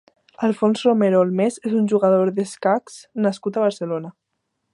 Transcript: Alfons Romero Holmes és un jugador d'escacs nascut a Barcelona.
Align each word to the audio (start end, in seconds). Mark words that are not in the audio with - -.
Alfons 0.45 0.85
Romero 0.87 1.19
Holmes 1.25 1.59
és 1.71 1.75
un 1.81 1.85
jugador 1.93 2.33
d'escacs 2.41 2.97
nascut 3.27 3.61
a 3.61 3.65
Barcelona. 3.67 4.17